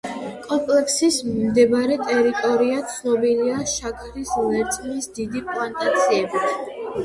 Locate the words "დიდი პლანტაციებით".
5.23-6.53